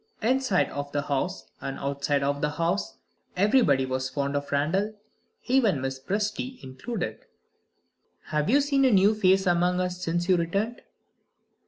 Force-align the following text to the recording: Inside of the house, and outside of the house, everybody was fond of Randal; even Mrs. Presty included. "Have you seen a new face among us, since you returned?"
Inside 0.23 0.67
of 0.71 0.91
the 0.91 1.03
house, 1.03 1.51
and 1.61 1.77
outside 1.77 2.23
of 2.23 2.41
the 2.41 2.49
house, 2.49 2.95
everybody 3.37 3.85
was 3.85 4.09
fond 4.09 4.35
of 4.35 4.51
Randal; 4.51 4.95
even 5.45 5.75
Mrs. 5.77 6.05
Presty 6.05 6.63
included. 6.63 7.19
"Have 8.29 8.49
you 8.49 8.61
seen 8.61 8.83
a 8.83 8.89
new 8.89 9.13
face 9.13 9.45
among 9.45 9.79
us, 9.79 10.01
since 10.01 10.27
you 10.27 10.37
returned?" 10.37 10.81